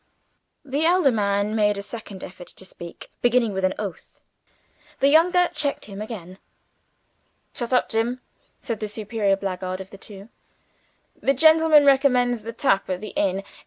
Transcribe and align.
The 0.65 0.83
elder 0.83 1.11
man 1.11 1.55
made 1.55 1.77
a 1.77 1.83
second 1.83 2.23
effort 2.23 2.47
to 2.47 2.65
speak, 2.65 3.11
beginning 3.21 3.53
with 3.53 3.63
an 3.63 3.75
oath. 3.77 4.23
The 4.99 5.09
younger 5.09 5.47
checked 5.53 5.85
him 5.85 6.01
again. 6.01 6.39
"Shut 7.53 7.71
up, 7.71 7.87
Jim!" 7.87 8.19
said 8.61 8.79
the 8.79 8.87
superior 8.87 9.35
blackguard 9.35 9.79
of 9.79 9.91
the 9.91 9.99
two. 9.99 10.29
"The 11.21 11.35
gentleman 11.35 11.85
recommends 11.85 12.41
the 12.41 12.51
tap 12.51 12.89
at 12.89 12.99
the 12.99 13.09
inn. 13.09 13.43